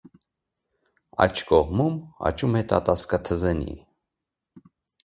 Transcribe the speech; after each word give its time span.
Աջ 1.25 1.43
կողմում 1.51 2.01
աճում 2.31 2.59
է 2.63 2.67
տատասկաթզենի։ 2.73 3.79